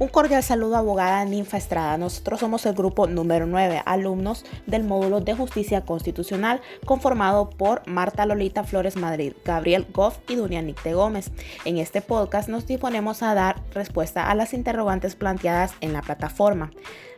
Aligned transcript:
Un 0.00 0.08
cordial 0.08 0.42
saludo 0.42 0.76
abogada 0.78 1.22
Ninfa 1.26 1.58
Estrada. 1.58 1.98
Nosotros 1.98 2.40
somos 2.40 2.64
el 2.64 2.72
grupo 2.72 3.06
número 3.06 3.44
9, 3.44 3.82
alumnos 3.84 4.46
del 4.66 4.82
módulo 4.82 5.20
de 5.20 5.34
justicia 5.34 5.82
constitucional 5.82 6.62
conformado 6.86 7.50
por 7.50 7.86
Marta 7.86 8.24
Lolita 8.24 8.64
Flores 8.64 8.96
Madrid, 8.96 9.34
Gabriel 9.44 9.86
Goff 9.92 10.16
y 10.26 10.36
Dunia 10.36 10.62
Nicte 10.62 10.94
Gómez. 10.94 11.30
En 11.66 11.76
este 11.76 12.00
podcast 12.00 12.48
nos 12.48 12.66
disponemos 12.66 13.22
a 13.22 13.34
dar 13.34 13.62
respuesta 13.74 14.30
a 14.30 14.34
las 14.34 14.54
interrogantes 14.54 15.16
planteadas 15.16 15.74
en 15.82 15.92
la 15.92 16.00
plataforma. 16.00 16.70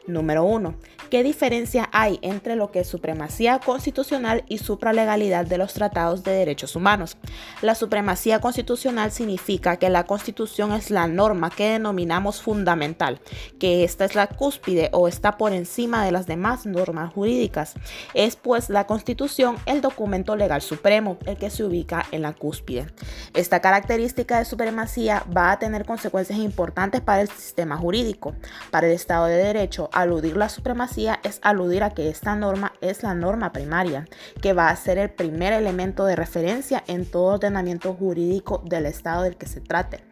Número 0.06 0.44
1. 0.44 0.74
¿Qué 1.10 1.22
diferencia 1.22 1.88
hay 1.92 2.18
entre 2.22 2.56
lo 2.56 2.70
que 2.70 2.80
es 2.80 2.88
supremacía 2.88 3.58
constitucional 3.58 4.44
y 4.48 4.58
supralegalidad 4.58 5.46
de 5.46 5.58
los 5.58 5.74
tratados 5.74 6.24
de 6.24 6.32
derechos 6.32 6.74
humanos? 6.74 7.18
La 7.60 7.74
supremacía 7.74 8.40
constitucional 8.40 9.12
significa 9.12 9.76
que 9.76 9.90
la 9.90 10.04
constitución 10.04 10.72
es 10.72 10.90
la 10.90 11.06
norma 11.06 11.50
que 11.50 11.72
denominamos 11.72 12.40
fundamental, 12.40 13.20
que 13.60 13.84
esta 13.84 14.04
es 14.06 14.14
la 14.14 14.26
cúspide 14.26 14.88
o 14.92 15.06
está 15.06 15.36
por 15.36 15.52
encima 15.52 16.04
de 16.04 16.12
las 16.12 16.26
demás 16.26 16.66
normas 16.66 17.12
jurídicas. 17.12 17.74
Es 18.14 18.36
pues 18.36 18.70
la 18.70 18.86
constitución 18.86 19.56
el 19.66 19.82
documento 19.82 20.34
legal 20.34 20.62
supremo, 20.62 21.18
el 21.26 21.36
que 21.36 21.50
se 21.50 21.62
ubica 21.62 22.06
en 22.10 22.22
la 22.22 22.32
cúspide. 22.32 22.86
Esta 23.34 23.60
característica 23.60 24.38
de 24.38 24.46
supremacía 24.46 25.24
va 25.36 25.52
a 25.52 25.58
tener 25.58 25.84
consecuencias 25.84 26.38
importantes 26.38 27.02
para 27.02 27.20
el 27.20 27.28
sistema 27.28 27.76
jurídico, 27.76 28.34
para 28.70 28.86
el 28.86 28.94
Estado 28.94 29.26
de 29.26 29.36
Derecho, 29.36 29.90
aludir 29.92 30.36
la 30.36 30.48
supremacía 30.48 31.20
es 31.22 31.38
aludir 31.42 31.82
a 31.82 31.90
que 31.90 32.08
esta 32.08 32.34
norma 32.34 32.72
es 32.80 33.02
la 33.02 33.14
norma 33.14 33.52
primaria, 33.52 34.06
que 34.40 34.52
va 34.52 34.68
a 34.68 34.76
ser 34.76 34.98
el 34.98 35.10
primer 35.10 35.52
elemento 35.52 36.04
de 36.04 36.16
referencia 36.16 36.82
en 36.86 37.04
todo 37.04 37.34
ordenamiento 37.34 37.94
jurídico 37.94 38.62
del 38.64 38.86
Estado 38.86 39.22
del 39.22 39.36
que 39.36 39.46
se 39.46 39.60
trate. 39.60 40.04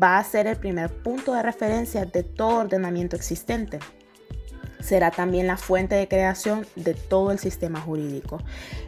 Va 0.00 0.18
a 0.18 0.24
ser 0.24 0.46
el 0.46 0.56
primer 0.56 0.90
punto 1.02 1.34
de 1.34 1.42
referencia 1.42 2.04
de 2.04 2.22
todo 2.22 2.60
ordenamiento 2.60 3.16
existente 3.16 3.80
será 4.84 5.10
también 5.10 5.46
la 5.46 5.56
fuente 5.56 5.94
de 5.94 6.06
creación 6.08 6.66
de 6.76 6.94
todo 6.94 7.32
el 7.32 7.38
sistema 7.38 7.80
jurídico. 7.80 8.40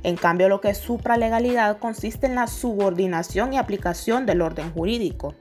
En 0.02 0.16
cambio, 0.16 0.48
lo 0.48 0.60
que 0.60 0.70
es 0.70 0.78
supralegalidad 0.78 1.78
consiste 1.78 2.26
en 2.26 2.34
la 2.34 2.46
subordinación 2.46 3.52
y 3.52 3.58
aplicación 3.58 4.26
del 4.26 4.42
orden 4.42 4.70
jurídico 4.72 5.34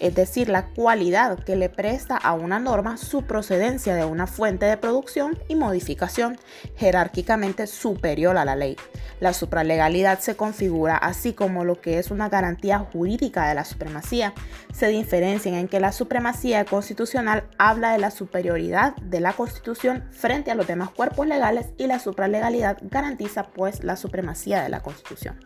es 0.00 0.14
decir, 0.14 0.48
la 0.48 0.66
cualidad 0.66 1.38
que 1.44 1.56
le 1.56 1.68
presta 1.68 2.16
a 2.16 2.32
una 2.32 2.58
norma 2.58 2.96
su 2.96 3.22
procedencia 3.22 3.94
de 3.94 4.06
una 4.06 4.26
fuente 4.26 4.64
de 4.64 4.78
producción 4.78 5.38
y 5.46 5.54
modificación 5.54 6.38
jerárquicamente 6.76 7.66
superior 7.66 8.38
a 8.38 8.46
la 8.46 8.56
ley. 8.56 8.76
La 9.20 9.34
supralegalidad 9.34 10.18
se 10.18 10.34
configura 10.34 10.96
así 10.96 11.34
como 11.34 11.64
lo 11.64 11.80
que 11.80 11.98
es 11.98 12.10
una 12.10 12.30
garantía 12.30 12.78
jurídica 12.78 13.48
de 13.48 13.54
la 13.54 13.64
supremacía. 13.66 14.32
Se 14.72 14.88
diferencian 14.88 15.54
en 15.54 15.68
que 15.68 15.78
la 15.78 15.92
supremacía 15.92 16.64
constitucional 16.64 17.44
habla 17.58 17.92
de 17.92 17.98
la 17.98 18.10
superioridad 18.10 18.96
de 18.96 19.20
la 19.20 19.34
Constitución 19.34 20.04
frente 20.10 20.50
a 20.50 20.54
los 20.54 20.66
demás 20.66 20.90
cuerpos 20.90 21.26
legales 21.26 21.66
y 21.76 21.86
la 21.86 21.98
supralegalidad 21.98 22.78
garantiza 22.82 23.48
pues 23.48 23.84
la 23.84 23.96
supremacía 23.96 24.62
de 24.62 24.70
la 24.70 24.80
Constitución. 24.80 25.38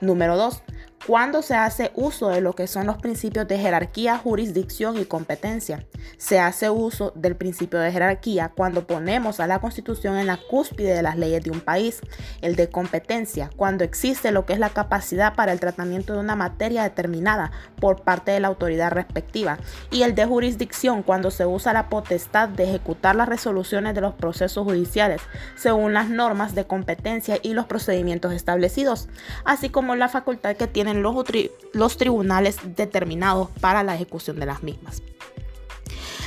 Número 0.00 0.36
2. 0.36 0.62
Cuando 1.06 1.42
se 1.42 1.56
hace 1.56 1.90
uso 1.96 2.28
de 2.28 2.40
lo 2.40 2.52
que 2.52 2.68
son 2.68 2.86
los 2.86 2.96
principios 2.96 3.48
de 3.48 3.58
jerarquía, 3.58 4.18
jurisdicción 4.18 4.96
y 4.98 5.04
competencia. 5.04 5.84
Se 6.16 6.38
hace 6.38 6.70
uso 6.70 7.12
del 7.16 7.34
principio 7.34 7.80
de 7.80 7.90
jerarquía 7.90 8.52
cuando 8.54 8.86
ponemos 8.86 9.40
a 9.40 9.48
la 9.48 9.58
Constitución 9.58 10.16
en 10.16 10.28
la 10.28 10.36
cúspide 10.36 10.94
de 10.94 11.02
las 11.02 11.16
leyes 11.16 11.42
de 11.42 11.50
un 11.50 11.60
país. 11.60 12.02
El 12.40 12.54
de 12.54 12.68
competencia, 12.68 13.50
cuando 13.56 13.82
existe 13.82 14.30
lo 14.30 14.46
que 14.46 14.52
es 14.52 14.60
la 14.60 14.70
capacidad 14.70 15.34
para 15.34 15.50
el 15.50 15.58
tratamiento 15.58 16.12
de 16.12 16.20
una 16.20 16.36
materia 16.36 16.84
determinada 16.84 17.50
por 17.80 18.02
parte 18.02 18.30
de 18.30 18.38
la 18.38 18.46
autoridad 18.46 18.92
respectiva. 18.92 19.58
Y 19.90 20.02
el 20.02 20.14
de 20.14 20.24
jurisdicción, 20.24 21.02
cuando 21.02 21.32
se 21.32 21.46
usa 21.46 21.72
la 21.72 21.88
potestad 21.88 22.48
de 22.48 22.62
ejecutar 22.62 23.16
las 23.16 23.28
resoluciones 23.28 23.96
de 23.96 24.02
los 24.02 24.14
procesos 24.14 24.64
judiciales 24.64 25.20
según 25.56 25.94
las 25.94 26.08
normas 26.08 26.54
de 26.54 26.64
competencia 26.64 27.40
y 27.42 27.54
los 27.54 27.66
procedimientos 27.66 28.32
establecidos, 28.32 29.08
así 29.44 29.68
como 29.68 29.96
la 29.96 30.08
facultad 30.08 30.54
que 30.54 30.68
tiene 30.68 30.91
los, 31.00 31.14
los 31.72 31.96
tribunales 31.96 32.58
determinados 32.76 33.48
para 33.60 33.82
la 33.82 33.94
ejecución 33.94 34.38
de 34.38 34.46
las 34.46 34.62
mismas. 34.62 35.02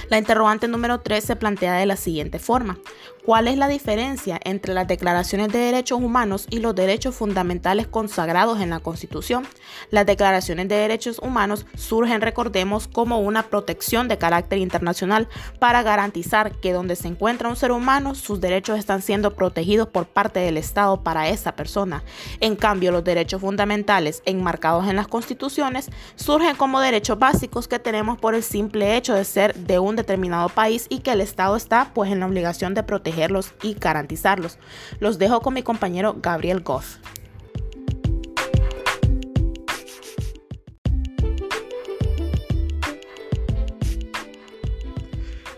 La 0.10 0.18
interrogante 0.18 0.68
número 0.68 1.02
3 1.02 1.24
se 1.24 1.36
plantea 1.36 1.74
de 1.74 1.86
la 1.86 1.98
siguiente 1.98 2.40
forma. 2.40 2.78
¿Cuál 3.26 3.48
es 3.48 3.58
la 3.58 3.68
diferencia 3.68 4.40
entre 4.44 4.76
las 4.76 4.88
declaraciones 4.88 5.48
de 5.48 5.58
derechos 5.58 6.00
humanos 6.00 6.46
y 6.52 6.60
los 6.60 6.76
derechos 6.76 7.16
fundamentales 7.16 7.88
consagrados 7.88 8.62
en 8.62 8.70
la 8.70 8.82
Constitución? 8.82 9.48
Las 9.90 10.06
declaraciones 10.06 10.68
de 10.68 10.76
derechos 10.76 11.18
humanos 11.18 11.66
surgen, 11.76 12.22
recordemos, 12.22 12.88
como 12.88 13.20
una 13.20 13.42
protección 13.42 14.08
de 14.08 14.20
carácter 14.20 14.60
internacional 14.60 15.28
para 15.58 15.82
garantizar 15.82 16.52
que 16.60 16.72
donde 16.72 16.96
se 16.96 17.08
encuentra 17.08 17.50
un 17.50 17.56
ser 17.56 17.72
humano, 17.72 18.14
sus 18.14 18.40
derechos 18.40 18.78
están 18.78 19.02
siendo 19.02 19.34
protegidos 19.34 19.88
por 19.88 20.06
parte 20.06 20.40
del 20.40 20.58
Estado 20.58 21.02
para 21.02 21.28
esa 21.28 21.56
persona. 21.56 22.04
En 22.42 22.56
cambio, 22.56 22.92
los 22.92 23.04
derechos 23.04 23.42
fundamentales 23.42 24.22
enmarcados 24.26 24.88
en 24.88 24.98
las 24.98 25.08
constituciones 25.08 25.90
surgen 26.16 26.56
como 26.56 26.80
derechos 26.80 27.18
básicos 27.18 27.68
que 27.68 27.80
tenemos 27.80 28.20
por 28.20 28.36
el 28.36 28.44
simple 28.44 28.96
hecho 28.96 29.16
de 29.16 29.26
ser 29.26 29.56
de 29.56 29.80
un 29.80 29.96
determinado 29.96 30.48
país 30.50 30.86
y 30.90 31.00
que 31.00 31.10
el 31.10 31.22
Estado 31.22 31.56
está 31.56 31.90
pues 31.96 32.12
en 32.12 32.20
la 32.20 32.28
obligación 32.28 32.76
de 32.76 32.84
proteger 32.84 33.15
y 33.62 33.74
garantizarlos. 33.76 34.58
Los 35.00 35.18
dejo 35.18 35.42
con 35.42 35.54
mi 35.54 35.64
compañero 35.64 36.16
Gabriel 36.22 36.62
Goff. 36.62 36.98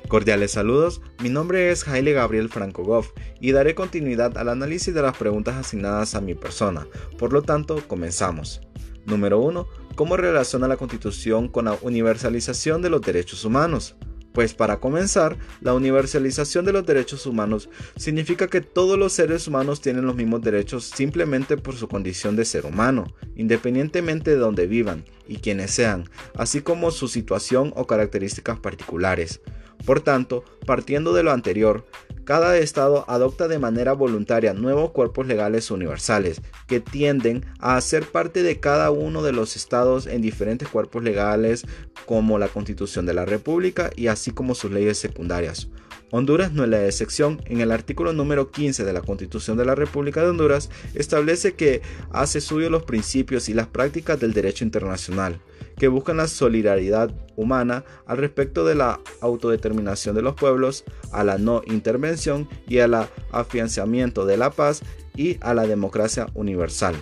Cordiales 0.08 0.52
saludos, 0.52 1.02
mi 1.22 1.28
nombre 1.28 1.70
es 1.70 1.84
Jaile 1.84 2.14
Gabriel 2.14 2.48
Franco 2.48 2.82
Goff 2.84 3.12
y 3.42 3.52
daré 3.52 3.76
continuidad 3.76 4.38
al 4.38 4.48
análisis 4.48 4.94
de 4.94 5.02
las 5.02 5.18
preguntas 5.18 5.58
asignadas 5.58 6.16
a 6.16 6.22
mi 6.22 6.34
persona. 6.34 6.88
Por 7.18 7.34
lo 7.34 7.42
tanto, 7.42 7.86
comenzamos. 7.90 8.62
Número 9.06 9.40
1. 9.40 9.68
¿Cómo 9.96 10.16
relaciona 10.16 10.70
la 10.70 10.78
Constitución 10.78 11.50
con 11.50 11.66
la 11.66 11.78
universalización 11.82 12.82
de 12.82 12.90
los 12.90 13.02
derechos 13.02 13.44
humanos? 13.44 13.98
Pues 14.38 14.54
para 14.54 14.80
comenzar, 14.80 15.36
la 15.62 15.74
universalización 15.74 16.64
de 16.64 16.72
los 16.72 16.86
derechos 16.86 17.26
humanos 17.26 17.72
significa 17.96 18.46
que 18.46 18.62
todos 18.62 18.96
los 18.96 19.12
seres 19.14 19.48
humanos 19.48 19.82
tienen 19.82 20.06
los 20.06 20.16
mismos 20.16 20.44
derechos 20.44 20.84
simplemente 20.84 21.58
por 21.58 21.74
su 21.74 21.88
condición 21.88 22.36
de 22.36 22.46
ser 22.46 22.68
humano, 22.68 23.16
independientemente 23.36 24.30
de 24.30 24.38
donde 24.38 24.68
vivan 24.68 25.06
y 25.28 25.38
quienes 25.38 25.72
sean, 25.72 26.08
así 26.36 26.62
como 26.62 26.92
su 26.92 27.08
situación 27.08 27.74
o 27.76 27.88
características 27.88 28.60
particulares. 28.60 29.42
Por 29.86 30.02
tanto, 30.02 30.44
partiendo 30.66 31.14
de 31.14 31.24
lo 31.24 31.32
anterior, 31.32 31.86
cada 32.28 32.58
estado 32.58 33.06
adopta 33.08 33.48
de 33.48 33.58
manera 33.58 33.94
voluntaria 33.94 34.54
nuevos 34.54 34.92
cuerpos 34.92 35.28
legales 35.28 35.72
universales 35.72 36.42
que 36.68 36.82
tienden 36.82 37.46
a 37.60 37.80
ser 37.80 38.06
parte 38.06 38.44
de 38.44 38.60
cada 38.60 38.92
uno 38.92 39.24
de 39.24 39.32
los 39.32 39.56
estados 39.56 40.08
en 40.08 40.22
diferentes 40.22 40.68
cuerpos 40.68 41.04
legales 41.04 41.66
como 42.06 42.38
la 42.38 42.50
Constitución 42.50 43.06
de 43.06 43.14
la 43.14 43.26
República 43.26 43.92
y 43.96 44.08
así 44.08 44.32
como 44.32 44.56
sus 44.56 44.72
leyes 44.72 44.98
secundarias. 44.98 45.70
Honduras 46.12 46.54
no 46.54 46.64
es 46.64 46.70
la 46.70 46.86
excepción. 46.86 47.42
En 47.46 47.60
el 47.60 47.72
artículo 47.72 48.14
número 48.14 48.50
15 48.50 48.86
de 48.86 48.94
la 48.94 49.02
Constitución 49.02 49.58
de 49.58 49.66
la 49.66 49.76
República 49.76 50.22
de 50.22 50.30
Honduras 50.30 50.70
establece 50.94 51.56
que 51.56 51.82
hace 52.12 52.40
suyo 52.40 52.70
los 52.70 52.84
principios 52.84 53.50
y 53.50 53.54
las 53.54 53.68
prácticas 53.68 54.20
del 54.20 54.34
derecho 54.34 54.64
internacional, 54.64 55.42
que 55.78 55.90
buscan 55.90 56.18
la 56.18 56.28
solidaridad 56.28 57.14
humana 57.36 57.84
al 58.06 58.18
respecto 58.18 58.64
de 58.64 58.76
la 58.76 59.02
autodeterminación 59.20 60.16
de 60.16 60.22
los 60.22 60.36
pueblos, 60.36 60.86
a 61.12 61.26
la 61.26 61.38
no 61.38 61.62
intervención 61.66 62.48
y 62.68 62.80
al 62.80 63.10
afianzamiento 63.32 64.26
de 64.26 64.38
la 64.38 64.52
paz 64.52 64.82
y 65.16 65.38
a 65.42 65.54
la 65.54 65.68
democracia 65.68 66.28
universal. 66.36 66.96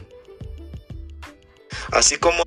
Así 1.92 2.18
como... 2.18 2.44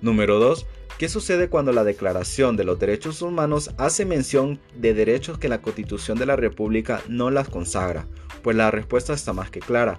Número 0.00 0.38
2 0.38 0.66
¿Qué 1.00 1.08
sucede 1.08 1.48
cuando 1.48 1.72
la 1.72 1.82
Declaración 1.82 2.58
de 2.58 2.64
los 2.64 2.78
Derechos 2.78 3.22
Humanos 3.22 3.70
hace 3.78 4.04
mención 4.04 4.60
de 4.76 4.92
derechos 4.92 5.38
que 5.38 5.48
la 5.48 5.62
Constitución 5.62 6.18
de 6.18 6.26
la 6.26 6.36
República 6.36 7.00
no 7.08 7.30
las 7.30 7.48
consagra? 7.48 8.06
Pues 8.42 8.54
la 8.54 8.70
respuesta 8.70 9.14
está 9.14 9.32
más 9.32 9.50
que 9.50 9.60
clara. 9.60 9.98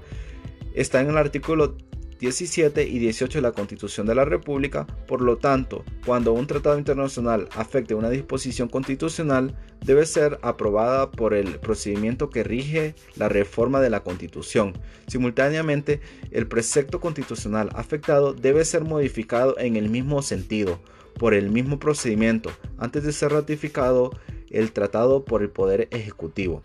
Está 0.76 1.02
en 1.02 1.10
el 1.10 1.18
artículo 1.18 1.76
17 2.22 2.88
y 2.88 3.00
18 3.00 3.40
de 3.40 3.42
la 3.42 3.52
Constitución 3.52 4.06
de 4.06 4.14
la 4.14 4.26
República, 4.26 4.86
por 5.08 5.22
lo 5.22 5.38
tanto, 5.38 5.84
cuando 6.06 6.34
un 6.34 6.46
tratado 6.46 6.78
internacional 6.78 7.50
afecte 7.56 7.96
una 7.96 8.12
disposición 8.12 8.70
constitucional, 8.70 9.58
debe 9.84 10.06
ser 10.06 10.38
aprobada 10.44 11.10
por 11.10 11.34
el 11.34 11.60
procedimiento 11.60 12.30
que 12.30 12.44
rige 12.44 12.94
la 13.16 13.28
reforma 13.28 13.82
de 13.82 13.90
la 13.90 14.02
Constitución. 14.02 14.74
Simultáneamente, 15.08 16.00
el 16.30 16.46
precepto 16.46 17.00
constitucional 17.00 17.70
afectado 17.74 18.34
debe 18.34 18.66
ser 18.66 18.84
modificado 18.84 19.58
en 19.58 19.76
el 19.76 19.90
mismo 19.90 20.22
sentido, 20.22 20.80
por 21.18 21.34
el 21.34 21.50
mismo 21.50 21.80
procedimiento, 21.80 22.52
antes 22.78 23.04
de 23.04 23.14
ser 23.14 23.32
ratificado 23.32 24.12
el 24.52 24.72
tratado 24.74 25.26
por 25.26 25.42
el 25.42 25.50
Poder 25.50 25.88
Ejecutivo. 25.90 26.62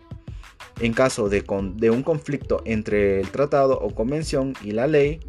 En 0.79 0.93
caso 0.93 1.29
de, 1.29 1.43
un 1.89 2.03
conflicto 2.03 2.61
entre 2.65 3.19
el 3.19 3.31
tratado 3.31 3.79
o 3.79 3.95
convención 3.95 4.53
y 4.63 4.71
la 4.71 4.85
ley, 4.85 5.19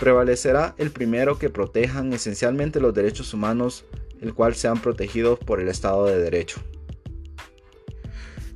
prevalecerá 0.00 0.74
el 0.78 0.90
primero 0.90 1.38
que 1.38 1.50
protejan 1.50 2.12
esencialmente 2.14 2.80
los 2.80 2.94
derechos 2.94 3.34
humanos 3.34 3.84
el 4.20 4.34
cual 4.34 4.54
sean 4.54 4.80
protegidos 4.80 5.38
por 5.38 5.60
el 5.60 5.68
Estado 5.68 6.06
de 6.06 6.18
Derecho. 6.18 6.60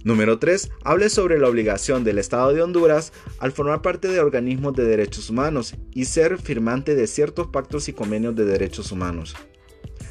Número 0.04 0.38
3. 0.38 0.70
Hable 0.84 1.08
sobre 1.08 1.38
la 1.38 1.48
obligación 1.48 2.04
del 2.04 2.18
Estado 2.18 2.52
de 2.52 2.62
Honduras 2.62 3.12
al 3.38 3.52
formar 3.52 3.80
parte 3.80 4.08
de 4.08 4.20
organismos 4.20 4.74
de 4.74 4.84
derechos 4.84 5.30
humanos 5.30 5.74
y 5.92 6.06
ser 6.06 6.38
firmante 6.38 6.94
de 6.94 7.06
ciertos 7.06 7.46
pactos 7.48 7.88
y 7.88 7.94
convenios 7.94 8.36
de 8.36 8.44
derechos 8.44 8.92
humanos. 8.92 9.34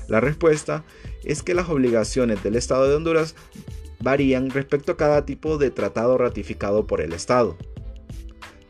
La 0.07 0.19
respuesta 0.19 0.83
es 1.23 1.43
que 1.43 1.53
las 1.53 1.69
obligaciones 1.69 2.41
del 2.41 2.55
Estado 2.55 2.87
de 2.87 2.95
Honduras 2.95 3.35
varían 3.99 4.49
respecto 4.49 4.93
a 4.93 4.97
cada 4.97 5.25
tipo 5.25 5.57
de 5.57 5.69
tratado 5.69 6.17
ratificado 6.17 6.87
por 6.87 7.01
el 7.01 7.13
Estado 7.13 7.55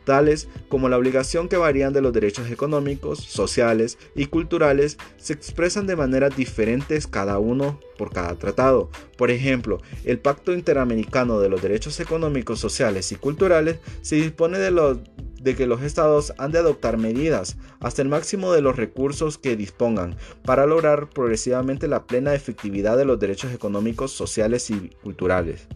tales 0.04 0.48
como 0.68 0.88
la 0.88 0.98
obligación 0.98 1.48
que 1.48 1.56
varían 1.56 1.92
de 1.92 2.00
los 2.00 2.12
derechos 2.12 2.50
económicos, 2.50 3.18
sociales 3.18 3.98
y 4.14 4.26
culturales, 4.26 4.98
se 5.16 5.32
expresan 5.32 5.86
de 5.86 5.96
maneras 5.96 6.36
diferentes 6.36 7.06
cada 7.06 7.38
uno 7.38 7.80
por 7.96 8.12
cada 8.12 8.34
tratado. 8.36 8.90
Por 9.16 9.30
ejemplo, 9.30 9.80
el 10.04 10.18
Pacto 10.18 10.52
Interamericano 10.52 11.40
de 11.40 11.48
los 11.48 11.62
Derechos 11.62 12.00
Económicos, 12.00 12.58
Sociales 12.58 13.10
y 13.12 13.16
Culturales 13.16 13.78
se 14.02 14.16
dispone 14.16 14.58
de, 14.58 14.98
de 15.40 15.54
que 15.54 15.66
los 15.66 15.82
estados 15.82 16.32
han 16.38 16.52
de 16.52 16.58
adoptar 16.58 16.96
medidas 16.96 17.56
hasta 17.80 18.02
el 18.02 18.08
máximo 18.08 18.52
de 18.52 18.62
los 18.62 18.76
recursos 18.76 19.38
que 19.38 19.56
dispongan 19.56 20.16
para 20.44 20.66
lograr 20.66 21.10
progresivamente 21.10 21.88
la 21.88 22.06
plena 22.06 22.34
efectividad 22.34 22.96
de 22.96 23.04
los 23.04 23.20
derechos 23.20 23.52
económicos, 23.52 24.12
sociales 24.12 24.70
y 24.70 24.90
culturales. 25.02 25.68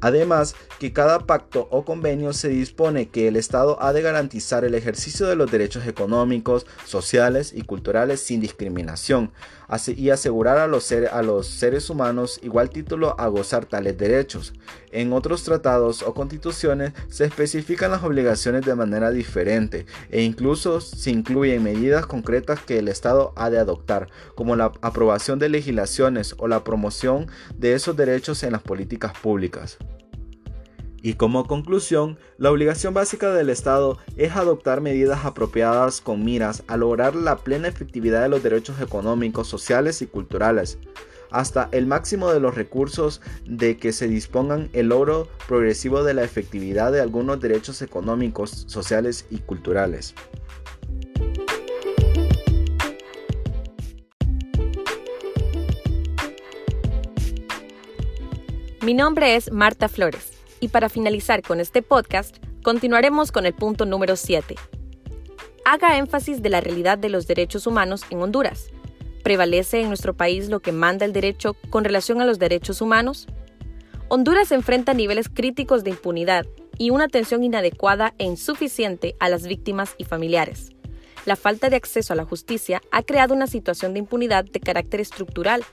Además, 0.00 0.54
que 0.78 0.92
cada 0.92 1.20
pacto 1.20 1.68
o 1.70 1.84
convenio 1.84 2.32
se 2.32 2.48
dispone 2.48 3.08
que 3.08 3.28
el 3.28 3.36
Estado 3.36 3.82
ha 3.82 3.92
de 3.92 4.02
garantizar 4.02 4.64
el 4.64 4.74
ejercicio 4.74 5.26
de 5.26 5.36
los 5.36 5.50
derechos 5.50 5.86
económicos, 5.86 6.66
sociales 6.86 7.52
y 7.54 7.62
culturales 7.62 8.20
sin 8.20 8.40
discriminación 8.40 9.32
y 9.96 10.10
asegurar 10.10 10.58
a 10.58 10.66
los, 10.66 11.46
seres 11.46 11.90
humanos 11.90 12.40
igual 12.42 12.70
título 12.70 13.14
a 13.18 13.28
gozar 13.28 13.66
tales 13.66 13.96
derechos. 13.96 14.52
En 14.90 15.12
otros 15.12 15.44
tratados 15.44 16.02
o 16.02 16.12
constituciones 16.12 16.92
se 17.08 17.24
especifican 17.24 17.92
las 17.92 18.02
obligaciones 18.02 18.64
de 18.66 18.74
manera 18.74 19.10
diferente 19.10 19.86
e 20.10 20.22
incluso 20.22 20.80
se 20.80 21.10
incluyen 21.10 21.62
medidas 21.62 22.06
concretas 22.06 22.60
que 22.60 22.78
el 22.78 22.88
Estado 22.88 23.32
ha 23.36 23.50
de 23.50 23.58
adoptar, 23.58 24.08
como 24.34 24.56
la 24.56 24.72
aprobación 24.80 25.38
de 25.38 25.48
legislaciones 25.48 26.34
o 26.38 26.48
la 26.48 26.64
promoción 26.64 27.28
de 27.54 27.74
esos 27.74 27.96
derechos 27.96 28.42
en 28.42 28.52
las 28.52 28.62
políticas 28.62 29.12
públicas. 29.22 29.78
Y 31.02 31.14
como 31.14 31.46
conclusión, 31.46 32.18
la 32.36 32.50
obligación 32.50 32.92
básica 32.92 33.32
del 33.32 33.48
Estado 33.48 33.96
es 34.16 34.36
adoptar 34.36 34.82
medidas 34.82 35.24
apropiadas 35.24 36.02
con 36.02 36.24
miras 36.24 36.62
a 36.66 36.76
lograr 36.76 37.14
la 37.14 37.36
plena 37.36 37.68
efectividad 37.68 38.22
de 38.22 38.28
los 38.28 38.42
derechos 38.42 38.80
económicos, 38.82 39.48
sociales 39.48 40.02
y 40.02 40.06
culturales, 40.06 40.78
hasta 41.30 41.70
el 41.72 41.86
máximo 41.86 42.30
de 42.30 42.40
los 42.40 42.54
recursos 42.54 43.22
de 43.46 43.78
que 43.78 43.92
se 43.92 44.08
dispongan 44.08 44.68
el 44.74 44.88
logro 44.88 45.26
progresivo 45.48 46.02
de 46.04 46.12
la 46.12 46.22
efectividad 46.22 46.92
de 46.92 47.00
algunos 47.00 47.40
derechos 47.40 47.80
económicos, 47.80 48.64
sociales 48.66 49.24
y 49.30 49.38
culturales. 49.38 50.14
Mi 58.82 58.92
nombre 58.92 59.36
es 59.36 59.50
Marta 59.52 59.88
Flores 59.88 60.39
y 60.60 60.68
para 60.68 60.88
finalizar 60.88 61.42
con 61.42 61.58
este 61.58 61.82
podcast, 61.82 62.36
continuaremos 62.62 63.32
con 63.32 63.46
el 63.46 63.54
punto 63.54 63.86
número 63.86 64.16
7. 64.16 64.54
Haga 65.64 65.98
énfasis 65.98 66.42
de 66.42 66.50
la 66.50 66.60
realidad 66.60 66.98
de 66.98 67.08
los 67.08 67.26
derechos 67.26 67.66
humanos 67.66 68.02
en 68.10 68.20
Honduras. 68.20 68.68
¿Prevalece 69.22 69.80
en 69.80 69.88
nuestro 69.88 70.14
país 70.14 70.48
lo 70.48 70.60
que 70.60 70.72
manda 70.72 71.04
el 71.04 71.12
derecho 71.12 71.54
con 71.70 71.84
relación 71.84 72.20
a 72.20 72.24
los 72.24 72.38
derechos 72.38 72.80
humanos? 72.80 73.26
Honduras 74.08 74.52
enfrenta 74.52 74.94
niveles 74.94 75.28
críticos 75.28 75.84
de 75.84 75.90
impunidad 75.90 76.46
y 76.78 76.90
una 76.90 77.04
atención 77.04 77.44
inadecuada 77.44 78.14
e 78.18 78.24
insuficiente 78.24 79.14
a 79.20 79.28
las 79.28 79.46
víctimas 79.46 79.94
y 79.98 80.04
familiares. 80.04 80.70
La 81.26 81.36
falta 81.36 81.68
de 81.68 81.76
acceso 81.76 82.12
a 82.12 82.16
la 82.16 82.24
justicia 82.24 82.80
ha 82.90 83.02
creado 83.02 83.34
una 83.34 83.46
situación 83.46 83.92
de 83.92 83.98
impunidad 84.00 84.44
de 84.44 84.60
carácter 84.60 85.00
estructural 85.00 85.64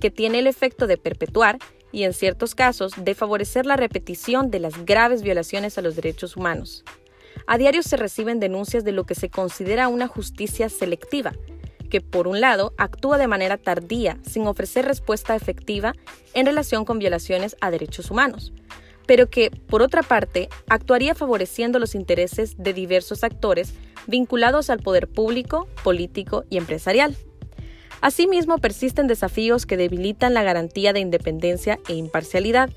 que 0.00 0.10
tiene 0.10 0.40
el 0.40 0.46
efecto 0.46 0.86
de 0.86 0.98
perpetuar 0.98 1.58
y 1.92 2.04
en 2.04 2.12
ciertos 2.12 2.54
casos 2.54 2.92
de 2.96 3.14
favorecer 3.14 3.66
la 3.66 3.76
repetición 3.76 4.50
de 4.50 4.60
las 4.60 4.84
graves 4.84 5.22
violaciones 5.22 5.78
a 5.78 5.82
los 5.82 5.96
derechos 5.96 6.36
humanos. 6.36 6.84
A 7.46 7.58
diario 7.58 7.82
se 7.82 7.96
reciben 7.96 8.40
denuncias 8.40 8.84
de 8.84 8.92
lo 8.92 9.04
que 9.04 9.14
se 9.14 9.28
considera 9.28 9.88
una 9.88 10.08
justicia 10.08 10.68
selectiva, 10.68 11.32
que 11.90 12.00
por 12.00 12.26
un 12.26 12.40
lado 12.40 12.74
actúa 12.78 13.18
de 13.18 13.28
manera 13.28 13.56
tardía 13.56 14.18
sin 14.22 14.46
ofrecer 14.46 14.84
respuesta 14.84 15.36
efectiva 15.36 15.94
en 16.34 16.46
relación 16.46 16.84
con 16.84 16.98
violaciones 16.98 17.56
a 17.60 17.70
derechos 17.70 18.10
humanos, 18.10 18.52
pero 19.06 19.30
que, 19.30 19.50
por 19.50 19.82
otra 19.82 20.02
parte, 20.02 20.48
actuaría 20.68 21.14
favoreciendo 21.14 21.78
los 21.78 21.94
intereses 21.94 22.56
de 22.58 22.72
diversos 22.72 23.22
actores 23.22 23.74
vinculados 24.06 24.70
al 24.70 24.80
poder 24.80 25.08
público, 25.08 25.68
político 25.82 26.44
y 26.50 26.56
empresarial. 26.56 27.16
Asimismo, 28.06 28.58
persisten 28.58 29.08
desafíos 29.08 29.66
que 29.66 29.76
debilitan 29.76 30.32
la 30.32 30.44
garantía 30.44 30.92
de 30.92 31.00
independencia 31.00 31.80
e 31.88 31.94
imparcialidad, 31.94 32.70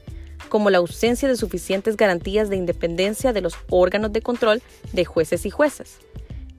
como 0.49 0.71
la 0.71 0.79
ausencia 0.79 1.27
de 1.27 1.35
suficientes 1.35 1.97
garantías 1.97 2.49
de 2.49 2.55
independencia 2.55 3.31
de 3.31 3.41
los 3.41 3.53
órganos 3.69 4.11
de 4.11 4.23
control 4.23 4.63
de 4.91 5.05
jueces 5.05 5.45
y 5.45 5.51
jueces. 5.51 5.99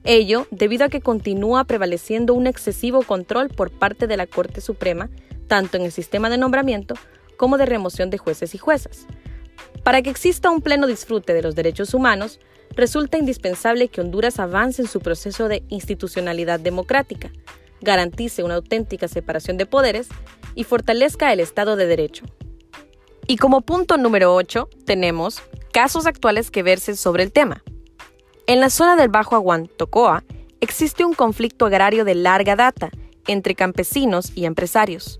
Ello 0.05 0.47
debido 0.51 0.85
a 0.85 0.87
que 0.87 1.01
continúa 1.01 1.65
prevaleciendo 1.65 2.33
un 2.33 2.47
excesivo 2.47 3.03
control 3.03 3.49
por 3.49 3.71
parte 3.71 4.07
de 4.07 4.15
la 4.15 4.25
Corte 4.25 4.61
Suprema, 4.61 5.09
tanto 5.47 5.75
en 5.75 5.83
el 5.83 5.91
sistema 5.91 6.29
de 6.29 6.37
nombramiento 6.37 6.95
como 7.35 7.57
de 7.57 7.65
remoción 7.65 8.09
de 8.09 8.19
jueces 8.19 8.55
y 8.55 8.57
juezas. 8.57 9.05
Para 9.83 10.01
que 10.01 10.11
exista 10.11 10.49
un 10.49 10.61
pleno 10.61 10.87
disfrute 10.87 11.33
de 11.33 11.41
los 11.41 11.55
derechos 11.55 11.93
humanos, 11.93 12.39
resulta 12.73 13.17
indispensable 13.17 13.89
que 13.89 13.99
Honduras 13.99 14.39
avance 14.39 14.81
en 14.81 14.87
su 14.87 15.01
proceso 15.01 15.49
de 15.49 15.61
institucionalidad 15.67 16.61
democrática, 16.61 17.33
garantice 17.81 18.43
una 18.43 18.55
auténtica 18.55 19.07
separación 19.07 19.57
de 19.57 19.65
poderes 19.65 20.07
y 20.55 20.63
fortalezca 20.63 21.33
el 21.33 21.39
Estado 21.39 21.75
de 21.75 21.87
Derecho. 21.87 22.25
Y 23.27 23.37
como 23.37 23.61
punto 23.61 23.97
número 23.97 24.33
8 24.35 24.69
tenemos 24.85 25.41
casos 25.71 26.05
actuales 26.05 26.51
que 26.51 26.63
versen 26.63 26.95
sobre 26.95 27.23
el 27.23 27.31
tema. 27.31 27.63
En 28.47 28.59
la 28.59 28.69
zona 28.69 28.95
del 28.95 29.09
Bajo 29.09 29.35
Aguán, 29.35 29.67
Tocoa, 29.67 30.23
existe 30.59 31.05
un 31.05 31.13
conflicto 31.13 31.65
agrario 31.65 32.05
de 32.05 32.15
larga 32.15 32.55
data 32.55 32.91
entre 33.27 33.55
campesinos 33.55 34.31
y 34.35 34.45
empresarios. 34.45 35.19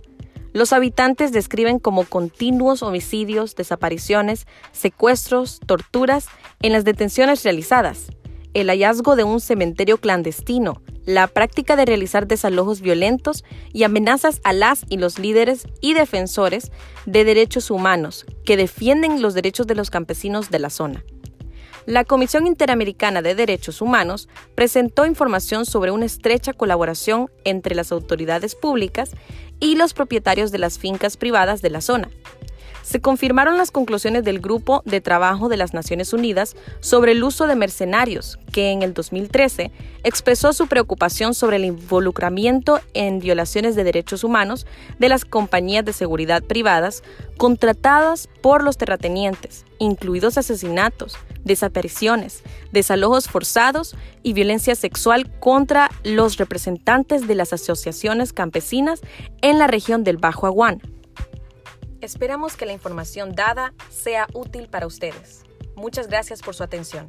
Los 0.54 0.74
habitantes 0.74 1.32
describen 1.32 1.80
como 1.80 2.04
continuos 2.04 2.84
homicidios, 2.84 3.56
desapariciones, 3.56 4.48
secuestros, 4.74 5.62
torturas 5.66 6.28
en 6.62 6.74
las 6.74 6.84
detenciones 6.84 7.44
realizadas, 7.44 8.08
el 8.54 8.68
hallazgo 8.70 9.16
de 9.16 9.24
un 9.24 9.40
cementerio 9.40 9.98
clandestino, 9.98 10.82
la 11.06 11.28
práctica 11.28 11.76
de 11.76 11.86
realizar 11.86 12.28
desalojos 12.28 12.82
violentos 12.82 13.44
y 13.74 13.84
amenazas 13.84 14.40
a 14.44 14.54
las 14.54 14.86
y 14.90 14.98
los 14.98 15.20
líderes 15.20 15.68
y 15.82 15.94
defensores 15.94 16.72
de 17.06 17.24
derechos 17.24 17.72
humanos 17.72 18.26
que 18.46 18.58
defienden 18.58 19.22
los 19.22 19.34
derechos 19.34 19.68
de 19.68 19.76
los 19.76 19.90
campesinos 19.90 20.52
de 20.52 20.60
la 20.60 20.70
zona. 20.70 21.04
La 21.88 22.04
Comisión 22.04 22.46
Interamericana 22.46 23.24
de 23.24 23.34
Derechos 23.34 23.82
Humanos 23.82 24.30
presentó 24.54 25.08
información 25.08 25.66
sobre 25.66 25.90
una 25.90 26.06
estrecha 26.06 26.54
colaboración 26.54 27.32
entre 27.44 27.74
las 27.74 27.92
autoridades 27.92 28.54
públicas 28.54 29.12
y 29.60 29.76
los 29.76 29.94
propietarios 29.94 30.52
de 30.52 30.60
las 30.60 30.78
fincas 30.78 31.18
privadas 31.18 31.64
de 31.64 31.72
la 31.72 31.82
zona, 31.82 32.12
se 32.84 33.02
confirmaron 33.02 33.58
las 33.58 33.72
conclusiones 33.72 34.24
del 34.24 34.40
Grupo 34.40 34.82
de 34.86 35.02
Trabajo 35.02 35.50
de 35.50 35.58
las 35.58 35.74
Naciones 35.74 36.14
Unidas 36.14 36.56
sobre 36.80 37.14
el 37.14 37.24
uso 37.24 37.48
de 37.48 37.56
mercenarios, 37.56 38.40
que 38.52 38.72
en 38.72 38.82
el 38.82 38.94
2013 38.94 39.72
expresó 40.04 40.54
su 40.54 40.68
preocupación 40.68 41.34
sobre 41.34 41.58
el 41.58 41.66
involucramiento 41.66 42.80
en 42.94 43.20
violaciones 43.20 43.76
de 43.76 43.84
derechos 43.84 44.24
humanos 44.24 44.66
de 45.00 45.10
las 45.10 45.26
compañías 45.26 45.86
de 45.86 45.94
seguridad 45.94 46.44
privadas 46.44 47.04
contratadas 47.38 48.28
por 48.42 48.64
los 48.64 48.78
terratenientes, 48.78 49.66
incluidos 49.80 50.38
asesinatos, 50.38 51.18
desapariciones, 51.44 52.44
desalojos 52.72 53.28
forzados 53.28 53.96
y 54.24 54.34
violencia 54.34 54.76
sexual 54.76 55.32
contra 55.40 55.90
los 56.04 56.38
representantes 56.38 57.28
de 57.28 57.36
las 57.36 57.54
asociaciones 57.54 58.34
campesinas 58.34 59.02
en 59.42 59.58
la 59.58 59.68
región 59.68 60.04
del 60.04 60.18
Bajo 60.18 60.46
Aguán 60.46 60.82
Esperamos 62.02 62.58
que 62.58 62.66
la 62.66 62.74
información 62.74 63.34
dada 63.36 63.76
sea 63.90 64.26
útil 64.34 64.68
para 64.68 64.88
ustedes. 64.88 65.44
Muchas 65.76 66.08
gracias 66.08 66.42
por 66.42 66.56
su 66.56 66.64
atención. 66.64 67.06